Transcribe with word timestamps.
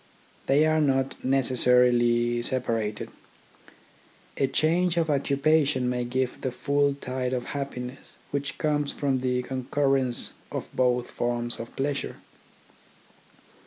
They 0.47 0.65
are 0.65 0.81
not 0.81 1.11
neces 1.23 1.63
sarily 1.67 2.43
separated. 2.43 3.09
A 4.35 4.47
change 4.47 4.97
of 4.97 5.11
occupation 5.11 5.87
may 5.87 6.05
give 6.05 6.41
the 6.41 6.49
full 6.51 6.95
tide 6.95 7.33
of 7.33 7.43
happiness 7.53 8.15
which 8.31 8.57
comes 8.57 8.91
from 8.93 9.19
the 9.19 9.43
concurrence 9.43 10.31
of 10.51 10.75
both 10.75 11.11
forms 11.11 11.59
of 11.59 11.75
pleasure. 11.75 12.15